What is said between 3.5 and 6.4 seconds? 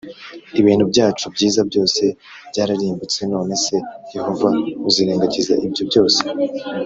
se Yehova uzirengagiza ibyo byose